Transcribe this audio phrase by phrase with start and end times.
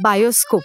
[0.00, 0.62] Bioscope.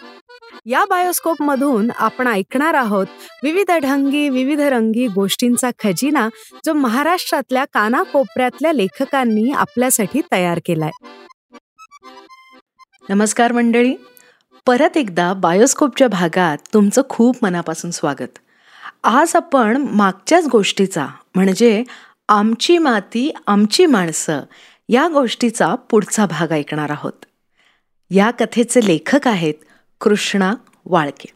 [0.65, 3.07] या bioscope मधून आपण ऐकणार आहोत
[3.43, 6.29] विविध ढंगी विविध रंगी गोष्टींचा खजिना
[6.65, 10.91] जो महाराष्ट्रातल्या कानाकोपऱ्यातल्या लेखकांनी आपल्यासाठी तयार केलाय.
[13.09, 13.95] नमस्कार मंडळी.
[14.65, 18.37] परत एकदा बायोस्कोपच्या भागात तुमचं खूप मनापासून स्वागत.
[19.03, 21.83] आज आपण मागच्याच गोष्टीचा म्हणजे
[22.29, 24.39] आमची माती आमची माणसं
[24.89, 27.25] या गोष्टीचा पुढचा भाग ऐकणार आहोत.
[28.09, 29.53] या कथेचे लेखक आहेत
[30.01, 30.53] कृष्णा
[30.85, 31.31] वाळके.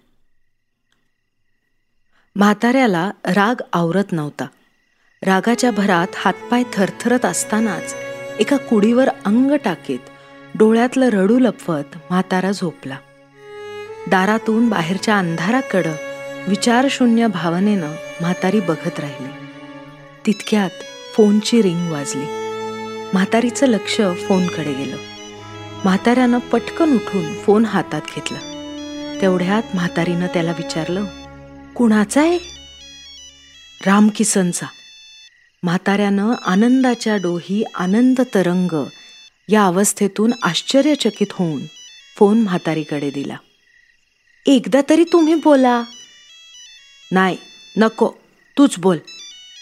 [2.36, 4.46] म्हाताऱ्याला राग आवरत नव्हता.
[5.22, 7.96] रागाच्या भरात हातपाय थरथरत असतानाच
[8.40, 10.00] एका कुडीवर अंग टाकीत
[10.56, 12.98] डोळ्यातलं रडू लपवत म्हातारा झोपला.
[14.08, 15.94] दारातून बाहेरच्या अंधाराकडं
[16.48, 17.92] विचारशून्य भावनेनं
[18.22, 19.46] म्हातारी बघत राहिली.
[20.26, 20.70] तितक्यात
[21.14, 22.26] फोनची रिंग वाजली.
[23.14, 24.98] म्हातारीचं लक्ष फोनकडे गेलं.
[25.84, 28.40] म्हाताऱ्यानं पटकन उठून फोन हातात घेतला.
[29.22, 31.06] तेवढ्यात म्हातारीनं त्याला विचारलं
[31.76, 32.38] कुणाचा आहे?
[33.86, 34.66] रामकिसनचा.
[35.64, 38.84] म्हाताऱ्यानं आनंदाच्या डोही आनंद तरंग
[39.50, 41.62] या अवस्थेतून आश्चर्यचकित होऊन
[42.18, 43.36] फोन म्हातारीकडे दिला.
[44.46, 45.84] एकदा तरी तुम्ही बोला.
[47.12, 47.38] नाही
[47.78, 48.12] नको
[48.58, 48.98] तूच बोल.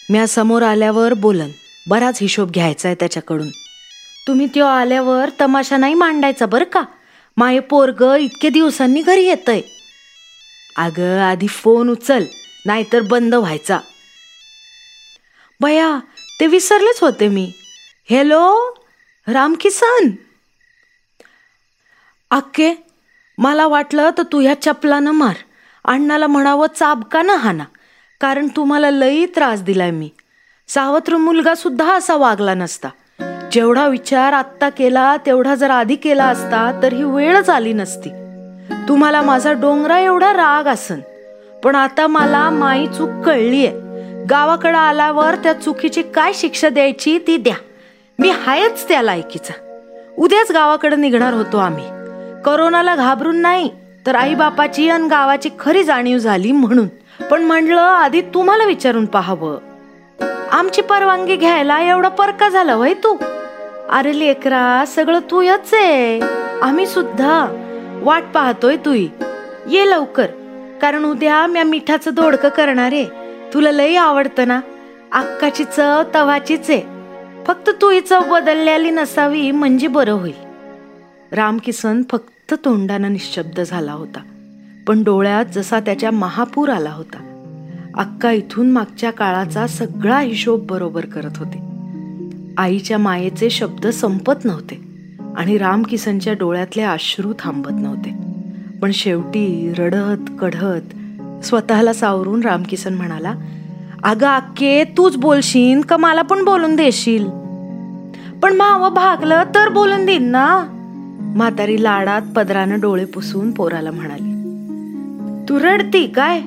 [0.10, 1.50] म्या समोर आल्यावर बोलन.
[1.88, 3.50] बराच हिशोब घ्यायचा आहे त्याच्याकडून.
[4.28, 6.84] तुम्ही त्यो आल्यावर तमाशा नाही मांडायचा बरं का?
[7.38, 9.62] माये पोरग इतके दिवसांनी घरी येतंय.
[10.78, 12.26] अगं आधी फोन उचल
[12.66, 13.80] नाहीतर बंद व्हायचा.
[15.62, 16.00] बया
[16.40, 17.52] ते विसरलेच होते मी.
[18.10, 18.74] हॅलो
[19.28, 20.10] रामकिसन?
[22.32, 22.74] अक्के
[23.38, 25.36] मला वाटलं तर तू ह्या चपलानं मार.
[25.86, 27.64] अण्णाला म्हणावं चाबका ना हाना
[28.22, 30.10] कारण तुम्हाला लई त्रास दिलाय मी.
[30.68, 32.90] सावत्र मुलगा सुद्धा असा वागला नसता.
[33.52, 38.10] जेवढा विचार आत्ता केला तेवढा जर आधी केला असता तर ही वेळच आली नसती.
[38.88, 41.00] तुम्हाला माझा डोंगरा एवढा राग असन
[41.64, 43.72] पण आता मला माई चूक कळलीये.
[44.30, 47.56] गावाकडं आल्यावर त्या चुकीची काय शिक्षा द्यायची ती द्या.
[48.20, 49.54] मी हायच त्या लायकीचा.
[50.18, 51.86] उद्याच गावाकडे निघणार होतो आम्ही.
[52.46, 53.72] करोनाला घाबरून नाही
[54.08, 56.88] तर आईबापाची आणि गावाची खरी जाणीव झाली म्हणून.
[57.32, 59.58] पण म्हणलं आधी तुम्हाला विचारून पाहावं.
[60.52, 63.18] आमची परवानगी घ्यायला एवढं परका झालं वय तू?
[63.90, 66.20] अरे लेकरा सगळं तूयच आहे.
[66.62, 67.46] आम्ही सुद्धा
[68.04, 69.08] वाट पाहतोय तुई.
[69.70, 70.26] ये लवकर
[70.82, 73.06] कारण उद्या म्या मिठाचं दोडकं करणार आहे.
[73.54, 74.60] तुला लई आवडतं ना?
[75.12, 76.82] अक्काची चव तवाचीच आहे.
[77.48, 80.50] फक्त तुही चव बदललेली नसावी म्हणजे बरं होईल.
[81.32, 84.20] रामकिसन फक्त तोंडानं निशब्द झाला होता
[84.88, 87.26] पण डोळ्यात जसा त्याच्या महापूर आला होता.
[87.98, 91.69] अक्का इथून मागच्या काळाचा सगळा हिशोब बरोबर करत होते.
[92.60, 94.82] आईच्या मायेचे शब्द संपत नव्हते
[95.38, 98.14] आणि रामकिसनच्या डोळ्यातले अश्रू थांबत नव्हते.
[98.82, 100.96] पण शेवटी रडत कढत
[101.46, 103.34] स्वतःला सावरून रामकिसन म्हणाला
[104.04, 107.26] अगं अक्के तूच बोलशील का मला पण बोलून देशील?
[108.44, 110.64] पण मावं भागलं तर बोलून देईन ना.
[111.36, 114.34] म्हातारी लाडात पदरानं डोळे पुसून पोराला म्हणाली
[115.50, 116.42] तू रडती काय?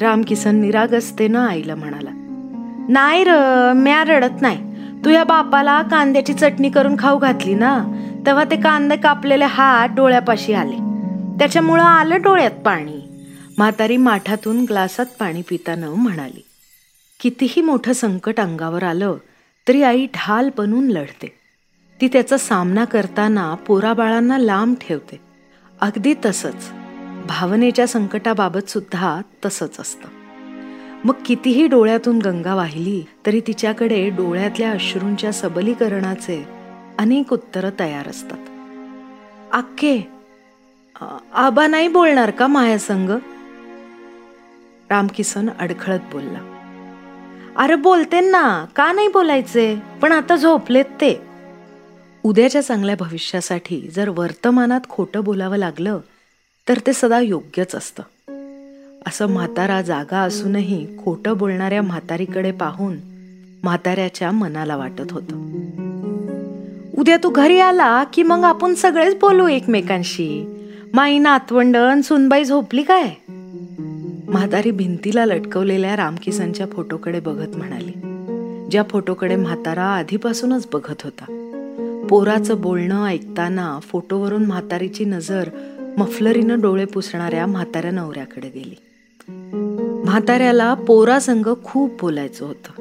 [0.00, 2.10] रामकिसन निरागसतेनं आईला म्हणाला
[2.88, 3.30] नाही र
[3.76, 4.67] म्या रडत नाही.
[5.04, 7.84] तू या बापाला कांद्याची चटणी करून खाऊ घातली ना
[8.26, 10.76] तेव्हा ते कांदे कापलेले हात डोळ्यापाशी आले.
[11.38, 13.26] त्याच्यामुळं आलं डोळ्यात पाणी.
[13.58, 16.44] म्हातारी माठातून ग्लासात पाणी पिताना म्हणाली
[17.20, 19.14] कितीही मोठं संकट अंगावर आलं
[19.68, 21.38] तरी आई ढाल बनून लढते.
[22.00, 25.20] ती त्याचा सामना करताना पोराबाळांना लांब ठेवते.
[25.80, 26.70] अगदी तसंच.
[27.28, 30.17] भावनेच्या संकटाबाबत सुद्धा तसंच असतं.
[31.04, 36.44] मग कितीही डोळ्यातून गंगा वाहिली तरी तिच्याकडे डोळ्यातल्या अश्रूंच्या सबलीकरणाचे
[36.98, 38.38] अनेक उत्तरं तयार असतात.
[39.52, 40.08] आखे
[41.32, 43.10] आबा नाही बोलणार का मायासंग
[44.90, 46.38] रामकिसन अडखळत बोलला.
[47.56, 49.76] अरे बोलते ना का नाही बोलायचे?
[50.02, 51.20] पण आता झोपलेत ते.
[52.22, 56.00] उद्याच्या चांगल्या भविष्यासाठी जर वर्तमानात खोटं बोलावं लागलं
[56.68, 58.02] तर ते सदा योग्यच असतं.
[59.08, 62.96] असं म्हातारा जागा असूनही खोटं बोलणाऱ्या म्हातारीकडे पाहून
[63.62, 65.48] म्हाताऱ्याच्या मनाला वाटत होतं.
[66.98, 70.44] उद्या तू घरी आला की मग आपण सगळेच बोलू एकमेकांशी?
[70.94, 73.10] माई नातवंडण सुनबाई झोपली काय?
[74.28, 77.92] म्हातारी भिंतीला लटकवलेल्या रामकिसनच्या फोटोकडे बघत म्हणाली.
[78.70, 81.24] ज्या फोटोकडे म्हातारा आधीपासूनच बघत होता.
[82.10, 85.48] पोराचं बोलणं ऐकताना फोटोवरून म्हातारीची नजर
[85.98, 88.74] मफलरीनं डोळे पुसणाऱ्या म्हाताऱ्या नवऱ्याकडे गेली.
[90.08, 92.72] म्हाताऱ्याला पोरासंग खूप बोलायचं होतं.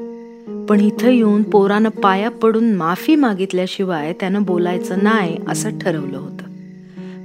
[0.65, 6.43] पण इथं येऊन पोरानं पाया पडून माफी मागितल्याशिवाय त्यानं बोलायचं नाही असं ठरवलं होतं.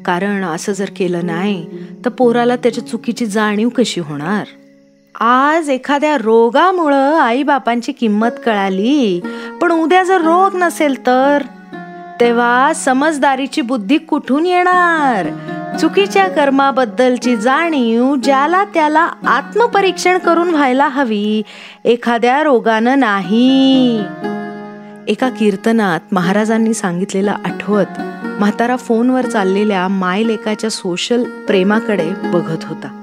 [0.02, 1.66] कारण असं जर केलं नाही
[2.04, 4.46] तर पोराला त्याच्या चुकीची जाणीव कशी होणार?
[5.20, 9.20] आज एखाद्या रोगामुळं आईबापांची किंमत कळाली
[9.60, 11.42] पण उद्या जर रोग नसेल तर?
[12.20, 15.28] तेव्हा समजदारीची बुद्धी कुठून येणार?
[15.80, 21.42] चुकीच्या कर्माबद्दलची जाणीव ज्याला त्याला आत्मपरीक्षण करून व्हायला हवी
[21.84, 23.98] एखाद्या रोगानं नाही.
[25.08, 32.98] एका कीर्तनात महाराजांनी सांगितलेलं आठवत म्हातारा फोनवर चाललेल्या मायलेकाच्या सोशल प्रेमाकडे बघत होता.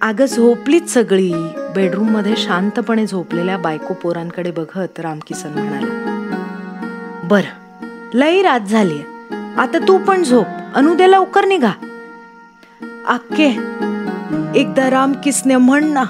[0.00, 1.32] अगं झोपलीच सगळी.
[1.74, 6.16] बेडरूममध्ये शांतपणे झोपलेल्या बायको पोरांकडे बघत रामकिसन म्हणाला
[7.24, 8.98] बरं लई रात झाली
[9.58, 10.46] आता तू पण झोप.
[10.74, 11.72] अनुद्या लवकर निघा.
[13.06, 13.46] आके
[14.54, 16.04] एकदा रामकिसने म्हण ना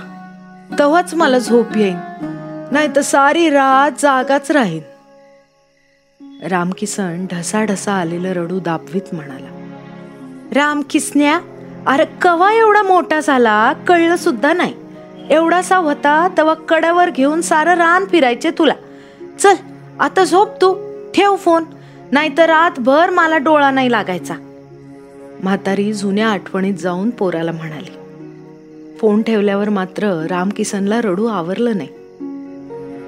[0.78, 1.98] तेव्हाच मला झोप येईन.
[2.70, 4.82] नाही तर सारी रात जागाच राहीन.
[6.50, 9.66] रामकिसन ढसा आलेलं रडू दाबवीत म्हणाला.
[10.52, 11.40] रामकिसन्या
[11.86, 14.74] अरे कवा एवढा मोठा झाला कळलं सुद्धा नाही.
[15.30, 18.74] एवढासा होता तेव्हा कड्यावर घेऊन सारं रान फिरायचे तुला.
[19.38, 19.54] चल
[20.00, 20.74] आता झोप तू.
[21.14, 21.64] ठेव फोन.
[22.12, 24.34] नाहीतर रातभर मला डोळा नाही लागायचा.
[25.42, 27.90] म्हातारी जुन्या आठवणीत जाऊन पोराला म्हणाली
[28.98, 31.88] फोन ठेवल्यावर मात्र रामकिसनला रडू आवरलं नाही.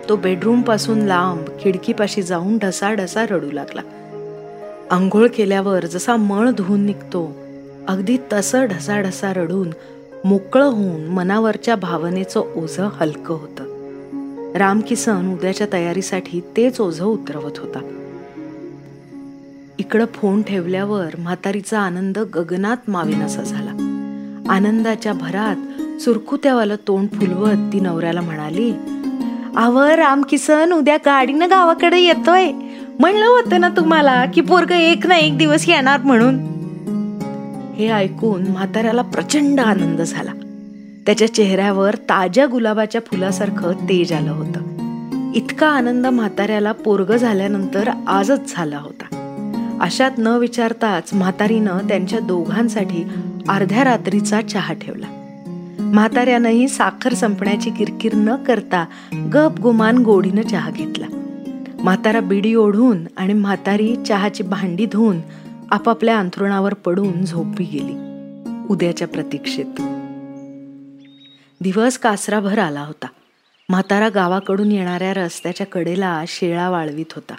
[0.08, 3.80] तो बेडरूमपासून लांब खिडकीपाशी जाऊन ढसा ढसा रडू लागला.
[4.90, 7.36] आंघोळ केल्यावर जसा मळ धुवून निघतो
[7.88, 9.70] अगदी तसं ढसा ढसा रडून
[10.24, 13.64] मोकळं होऊन मनावरच्या भावनेचं ओझं हलकं होतं.
[14.56, 17.98] रामकिसन उद्याच्या तयारीसाठी तेच ओझं उतरवत होता.
[19.82, 23.70] इकडं फोन ठेवल्यावर म्हातारीचा आनंद गगनात मावेनासा झाला.
[24.48, 25.56] आनंदाच्या भरात
[26.00, 28.72] सुरकुत्यावालं तोंड फुलवत ती नवऱ्याला म्हणाली
[29.56, 32.52] आव रामकिसन उद्या गाडीनं गावाकडे येतोय.
[32.98, 36.34] म्हणलं होतं ना तुम्हाला की पोरग एक ना एक दिवस येणार म्हणून?
[37.76, 40.32] हे ऐकून म्हाताऱ्याला प्रचंड आनंद झाला.
[41.06, 44.60] त्याच्या चेहऱ्यावर ताज्या गुलाबाच्या फुलासारखं तेज आलं होतं.
[45.34, 49.01] इतका आनंद म्हाताऱ्याला पोरग झाल्यानंतर आजच झाला होता.
[49.82, 53.04] अशात न विचारताच म्हातारीनं त्यांच्या दोघांसाठी
[53.48, 55.06] अर्ध्या रात्रीचा चहा ठेवला.
[55.78, 58.84] म्हाताऱ्यानंही साखर संपण्याची किरकिर न करता
[59.32, 61.06] गप गुमान गोडीनं चहा घेतला.
[61.82, 65.18] म्हातारा बिडी ओढून आणि म्हातारी चहाची भांडी धुवून
[65.70, 67.94] आपापल्या अंथरुणावर पडून झोपी गेली.
[68.70, 69.82] उद्याच्या प्रतीक्षेत.
[71.60, 73.06] दिवस कासराभर आला होता.
[73.68, 77.34] म्हातारा गावाकडून येणाऱ्या रस्त्याच्या कडेला शेळा वाळवीत होता.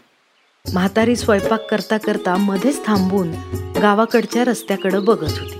[0.71, 3.31] म्हातारी स्वयंपाक करता करता मध्येच थांबून
[3.81, 5.57] गावाकडच्या रस्त्याकडे बघत होती.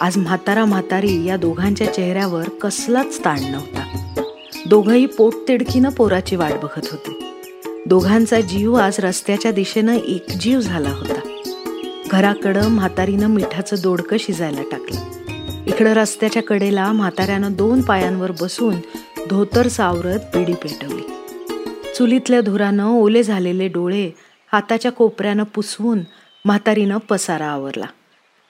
[0.00, 3.82] आज म्हातारा म्हातारी या दोघांच्या चेहऱ्यावर कसलाच ताण नव्हता.
[4.66, 7.18] दोघंही पोटतिडकीनं पोराची वाट बघत होते.
[7.86, 11.20] दोघांचा जीव आज रस्त्याच्या दिशेनं एकजीव झाला होता.
[12.10, 15.00] घराकडं म्हातारीनं मिठाचं दोडकं शिजायला टाकलं.
[15.66, 18.74] इकडं रस्त्याच्या कडेला म्हाताऱ्यानं दोन पायांवर बसून
[19.30, 21.11] धोतर सावरत पिढी पेटवली.
[21.96, 24.10] चुलीतल्या धुरानं ओले झालेले डोळे
[24.52, 26.00] हाताच्या कोपऱ्यानं पुसवून
[26.44, 27.84] म्हातारीनं पसारा आवरला.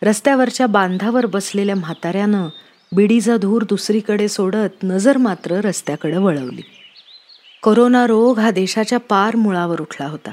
[0.02, 2.48] रस्त्यावरच्या बांधावर बसलेल्या म्हाताऱ्यानं
[2.96, 6.62] बिडीचा धूर दुसरीकडे सोडत नजर मात्र रस्त्याकडे वळवली.
[7.62, 10.30] कोरोना रोग हा देशाच्या पार मुळावर उठला होता.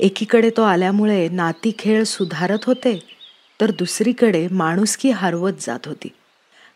[0.00, 3.16] एकीकडे तो आल्यामुळे नाती खेळ सुधारत होते
[3.60, 6.08] तर दुसरीकडे माणुसकी हरवत जात होती.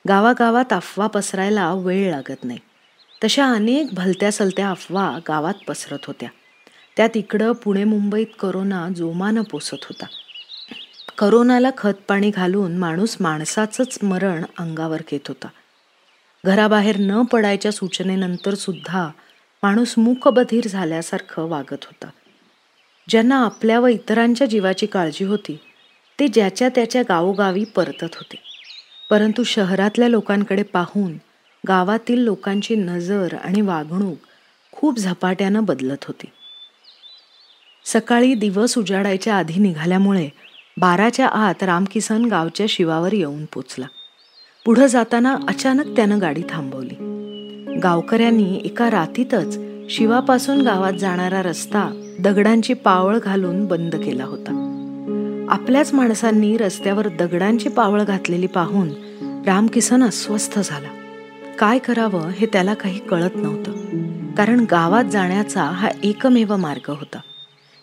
[0.09, 2.59] गावागावात अफवा पसरायला वेळ लागत नाही.
[3.25, 6.29] तशा अनेक भलत्या सलत्या अफवा गावात पसरत होत्या.
[6.97, 10.07] त्यात इकडं पुणे मुंबईत करोना जोमानं पोसत होता.
[11.19, 15.49] करोनाला खतपाणी घालून माणूस माणसाचंच मरण अंगावर घेत होता.
[16.47, 19.09] घराबाहेर न पडायच्या सूचनेनंतर सुद्धा
[19.63, 22.07] माणूस मूकबधीर झाल्यासारखं वागत होता.
[23.09, 25.59] ज्यांना आपल्या व इतरांच्या जीवाची काळजी होती
[26.21, 28.37] ते ज्याच्या त्याच्या गावोगावी परतत होते.
[29.11, 31.13] परंतु शहरातल्या लोकांकडे पाहून
[31.69, 34.17] गावातील लोकांची नजर आणि वागणूक
[34.73, 36.27] खूप झपाट्यानं बदलत होती.
[37.85, 40.29] सकाळी दिवस उजाडायच्या आधी निघाल्यामुळे
[40.77, 43.87] बाराच्या आत रामकिसन गावच्या शिवावर येऊन पोचला.
[44.65, 46.95] पुढं जाताना अचानक त्यानं गाडी थांबवली.
[47.83, 49.59] गावकऱ्यांनी एका रातीतच
[49.91, 54.61] शिवापासून गावात जाणारा रस्ता दगडांची पावळ घालून बंद केला होता.
[55.51, 58.89] आपल्याच माणसांनी रस्त्यावर दगडांची पावळ घातलेली पाहून
[59.47, 60.89] रामकिसन अस्वस्थ झाला.
[61.59, 63.73] काय करावं हे त्याला काही कळत नव्हतं.
[64.35, 67.21] कारण गावात जाण्याचा हा एकमेव मार्ग होता.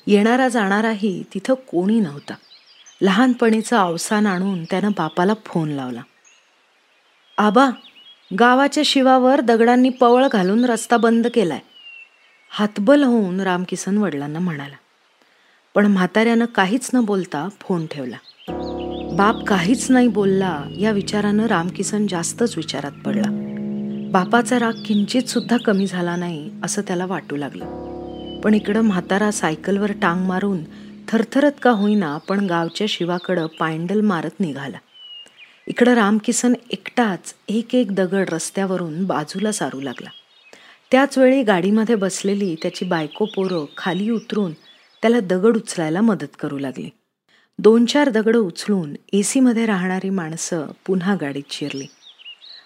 [0.08, 2.34] येणारा जाणाराही तिथं कोणी नव्हता.
[3.02, 6.02] लहानपणीचं अवसान आणून त्यानं बापाला फोन लावला.
[7.38, 7.70] आबा
[8.40, 11.60] गावाच्या शिवावर दगडांनी पवळ घालून रस्ता बंद केलाय.
[12.50, 14.76] हातबल होऊन रामकिसन वडिलांना म्हणाला.
[15.76, 18.18] पण म्हाताऱ्यानं काहीच न बोलता फोन ठेवला.
[19.14, 23.48] बाप काहीच नाही बोलला या विचारानं रामकिसन जास्तच विचारात पडला.
[24.12, 27.66] बापाचा राग किंचित सुद्धा कमी झाला नाही असं त्याला वाटू लागलं.
[28.42, 30.60] पण इकडं म्हातारा सायकलवर टांग मारून
[31.08, 34.78] थरथरत का होईना पण गावच्या शिवाकडं पायंडल मारत निघाला.
[35.68, 40.10] इकडं रामकिसन एकटाच एक एक दगड रस्त्यावरून बाजूला सारू लागला.
[40.92, 44.52] त्याच वेळी गाडीमध्ये बसलेली त्याची बायको पोरं खाली उतरून
[45.02, 46.90] त्याला दगड उचलायला मदत करू लागली.
[47.60, 51.86] दोन चार दगडं उचलून ए सीमध्ये राहणारी माणसं पुन्हा गाडीत शिरली.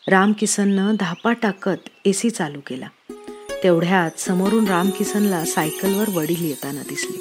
[0.07, 2.88] रामकिसननं धापा टाकत ए सी चालू केला.
[3.63, 7.17] तेवढ्यात समोरून रामकिसनला सायकलवर वडील येताना दिसली.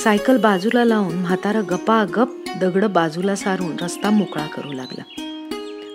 [0.00, 2.28] सायकल बाजूला लावून म्हातारा गपागप
[2.60, 5.02] दगड बाजूला सारून रस्ता मोकळा करू लागला.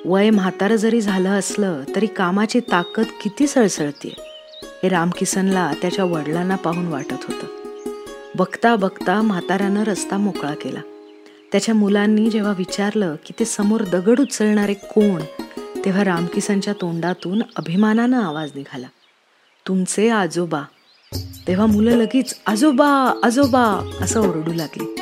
[0.06, 4.22] वय म्हातारं जरी झालं असलं तरी कामाची ताकद किती सळसळतीये
[4.84, 7.48] हे रामकिसनला त्याच्या वडिलांना पाहून वाटत होतं.
[8.36, 10.82] बघता बघता म्हाताऱ्यानं रस्ता मोकळा केला.
[11.52, 15.22] त्याच्या मुलांनी जेव्हा विचारलं की ते समोर दगड उचलणारे कोण
[15.86, 18.88] तेव्हा रामकिसनच्या तोंडातून अभिमानानं आवाज निघाला.
[19.68, 20.62] तुमचे आजोबा.
[21.48, 24.96] तेव्हा मुलं लगेच आजोबा आजोबा असं ओरडू लागली.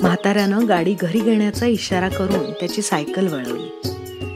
[0.00, 3.90] म्हाताऱ्यानं गाडी घरी घेण्याचा इशारा करून त्याची सायकल वळवली.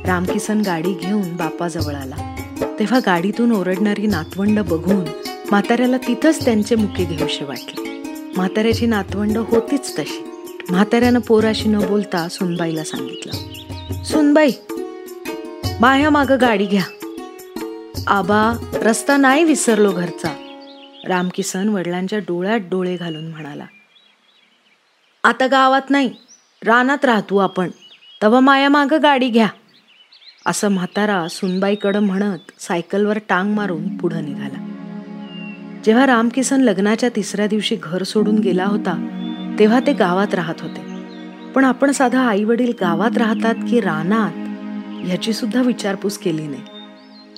[0.07, 2.37] रामकिसन गाडी घेऊन बापाजवळ आला.
[2.79, 5.05] तेव्हा गाडीतून ओरडणारी नातवंड बघून
[5.51, 8.03] म्हाताऱ्याला तिथंच त्यांचे मुके घेऊशे वाटले.
[8.37, 10.31] म्हाताऱ्याची नातवंड होतीच तशी.
[10.71, 13.33] म्हाताऱ्यानं पोराशी न बोलता सुनबाईला सांगितलं
[14.05, 14.51] सुनबाई
[15.81, 16.83] माया माग गाडी घ्या.
[18.07, 20.35] आबा रस्ता नाही विसरलो घरचा.
[21.09, 23.65] रामकिसन वडिलांच्या डोळ्यात डोळे घालून म्हणाला
[25.25, 26.15] आता गावात नाही
[26.67, 27.71] रानात राहतो आपण.
[28.23, 29.49] तव माया माग गाडी घ्या.
[30.47, 34.69] असं म्हातारा सुनबाईकडं म्हणत सायकलवर टांग मारून पुढं निघाला.
[35.85, 39.09] जेव्हा रामकिसन लग्नाच्या तिसऱ्या दिवशी घर सोडून गेला होता
[39.59, 40.81] तेव्हा ते गावात राहत होते.
[41.53, 44.44] पण आपण साधा आई वडील गावात राहतात की रानात?
[45.05, 46.63] ह्याची सुद्धा विचारपूस केली नाही.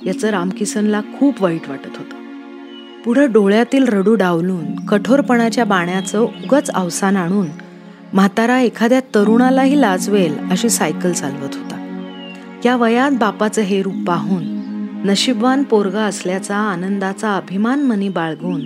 [0.07, 2.17] याचं रामकिसनला खूप वाईट वाटत होतं.
[3.05, 7.47] पुढं डोळ्यातील रडू डावलून कठोरपणाच्या बाण्याचं उगच अवसान आणून
[8.13, 11.83] म्हातारा एखाद्या तरुणालाही लाजवेल अशी सायकल चालवत होता.
[12.65, 14.43] या वयात बापाचं हे रूप पाहून
[15.05, 18.61] नशीबवान पोरगा असल्याचा आनंदाचा अभिमान मनी बाळगून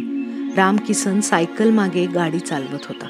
[0.56, 3.06] रामकिसन सायकल मागे गाडी चालवत होता.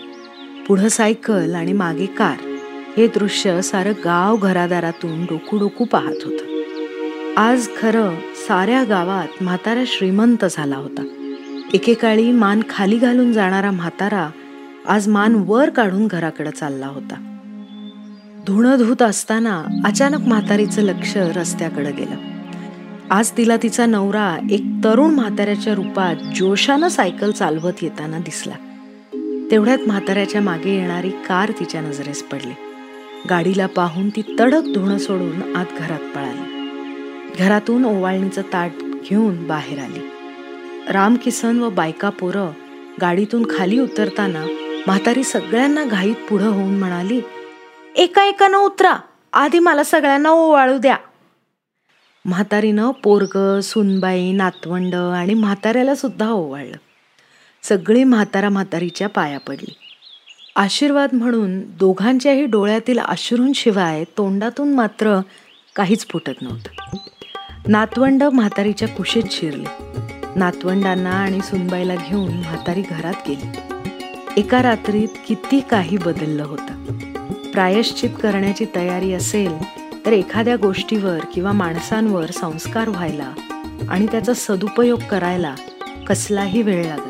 [0.69, 2.50] पुढं सायकल आणि मागे कार.
[2.97, 6.63] हे दृश्य सारं गाव घरादारातून डोकू डोकू पाहत होतं.
[7.37, 8.15] आज खरं
[8.49, 11.03] साऱ्या गावात म्हातारा श्रीमंत झाला होता.
[11.75, 14.31] एकेकाळी मान खाली घालून जाणारा म्हातारा
[14.89, 17.37] आज मान वर काढून घराकडे चालला होता.
[18.47, 22.17] धुणं धुत असताना अचानक म्हातारीचं लक्ष रस्त्याकडे गेलं.
[23.11, 28.55] आज तिला तिचा नवरा एक तरुण म्हाताऱ्याच्या रूपात जोशानं सायकल चालवत येताना दिसला.
[29.51, 32.70] तेवढ्यात म्हाताऱ्याच्या मागे येणारी कार तिच्या नजरेस पडली.
[33.29, 36.61] गाडीला पाहून ती तडक धुणं सोडून आत घरात पळाली.
[37.39, 38.71] घरातून ओवाळणीचं ताट
[39.05, 40.11] घेऊन बाहेर आली.
[40.93, 42.51] रामकिसन व बायका पोरं
[43.01, 44.45] गाडीतून खाली उतरताना
[44.87, 47.21] म्हातारी सगळ्यांना घाईत पुढं होऊन म्हणाली
[47.97, 48.97] एका एकानं उतरा.
[49.33, 50.97] आधी मला सगळ्यांना ओवाळू द्या.
[52.25, 56.77] म्हातारीनं पोरग सुनबाई नातवंड आणि म्हाताऱ्याला सुद्धा ओवाळलं.
[57.63, 59.90] सगळी म्हातारा म्हातारीच्या पाया पडली.
[60.57, 65.21] आशीर्वाद म्हणून दोघांच्याही डोळ्यातील अश्रूंशिवाय तोंडातून मात्र
[65.77, 66.97] काहीच फुटत नव्हतं.
[67.69, 69.69] नातवंड म्हातारीच्या कुशीत शिरले.
[70.37, 73.49] नातवंडांना आणि सुनबाईला घेऊन म्हातारी घरात गेली.
[74.37, 76.99] एका रात्रीत किती काही बदललं होतं.
[77.51, 79.53] प्रायश्चित करण्याची तयारी असेल
[80.07, 83.33] तर एखाद्या गोष्टीवर किंवा माणसांवर संस्कार व्हायला
[83.89, 85.55] आणि त्याचा सदुपयोग करायला
[86.09, 87.10] कसलाही वेळ लागला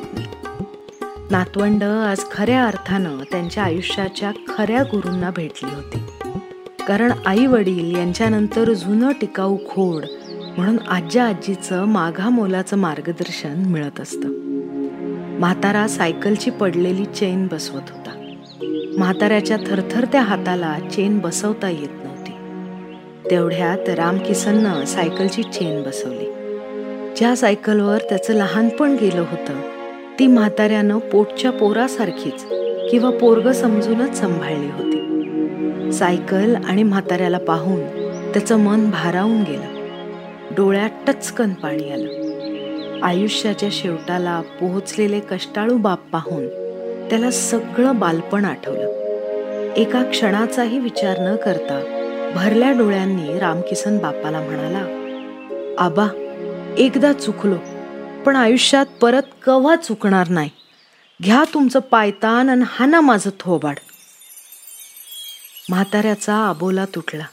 [1.31, 5.99] नातवंड आज खऱ्या अर्थानं त्यांच्या आयुष्याच्या खऱ्या गुरूंना भेटली होती.
[6.89, 10.05] कारण आई वडील यांच्यानंतर जुनं टिकाऊ खोड
[10.57, 14.29] म्हणून आज्या आजीचं माघा मोलाचं मार्गदर्शन मिळत असतं.
[15.39, 18.35] म्हातारा सायकलची पडलेली चेन बसवत होता.
[18.99, 22.33] म्हाताऱ्याच्या थरथरत्या हाताला चेन बसवता येत नव्हती.
[23.31, 26.27] तेवढ्यात रामकिसननं सायकलची चेन बसवली.
[27.17, 29.80] ज्या सायकलवर त्याचं लहानपण गेलं होतं
[30.21, 32.45] ती म्हाताऱ्यानं पोटच्या पोरासारखीच
[32.91, 35.93] किंवा पोरग समजूनच सांभाळली होती.
[35.93, 37.81] सायकल आणि म्हाताऱ्याला पाहून
[38.33, 39.87] त्याचं मन भारावून गेलं.
[40.57, 43.03] डोळ्यात टचकन पाणी आलं.
[43.03, 46.49] आयुष्याच्या शेवटाला पोहोचलेले कष्टाळू बाप पाहून
[47.11, 48.89] त्याला सगळं बालपण आठवलं.
[49.77, 51.83] एका क्षणाचाही विचार न करता
[52.35, 54.87] भरल्या डोळ्यांनी रामकिसन बापाला म्हणाला
[55.79, 56.07] आबा
[56.79, 57.57] एकदा चुकलो.
[58.27, 60.50] पण आयुष्यात परत कवा चुकणार नाही?
[61.25, 63.77] घ्या तुमचं पायतान आणि हाना माझं थोबाड.
[65.69, 67.25] म्हाताऱ्याचा आबोला तुटला.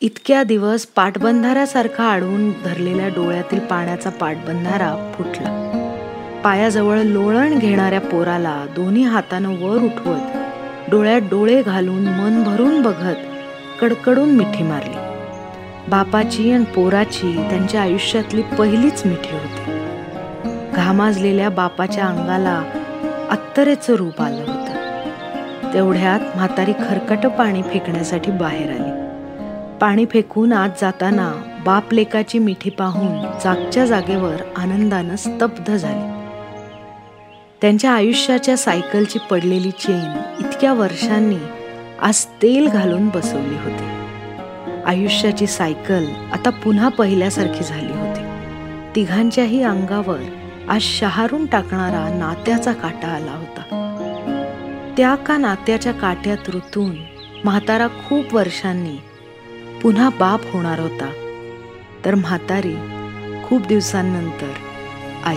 [0.00, 5.64] इतक्या दिवस पाटबंधाऱ्यासारखा अडवून धरलेल्या डोळ्यातील पाण्याचा पाटबंधारा फुटला.
[6.44, 10.20] पायाजवळ लोळण घेणाऱ्या पोराला दोन्ही हातानं वर उठवत
[10.90, 13.16] डोळ्यात डोळे घालून मन भरून बघत
[13.80, 15.08] कडकडून मिठी मारली.
[15.90, 19.77] बापाची आणि पोराची त्यांच्या आयुष्यातली पहिलीच मिठी होती.
[20.78, 22.62] घामाजलेल्या बापाच्या अंगाला
[23.30, 25.74] अत्तरेचं रूप आलं होतं.
[25.74, 29.08] तेवढ्यात म्हातारी खरकट पाणी फेकण्यासाठी बाहेर आली.
[29.80, 31.32] पाणी फेकून आत जाताना
[31.64, 36.24] बाप लेकाची मिठी पाहून जागच्या जागेवर आनंदानं स्तब्ध झाली.
[37.60, 41.38] त्यांच्या आयुष्याच्या सायकलची पडलेली चेन इतक्या वर्षांनी
[42.00, 43.88] आज तेल घालून बसवली होती.
[44.86, 48.22] आयुष्याची सायकल आता पुन्हा पहिल्यासारखी झाली होती.
[48.96, 50.20] तिघांच्याही अंगावर
[50.68, 53.62] आज शहारून टाकणारा नात्याचा काटा आला होता.
[54.96, 56.96] त्या का नात्याच्या काट्यात ऋतून
[57.44, 58.96] म्हातारा खूप वर्षांनी
[59.82, 61.10] पुन्हा बाप होणार होता.
[62.04, 62.76] तर म्हातारी
[63.44, 64.52] खूप दिवसांनंतर
[65.24, 65.36] आई.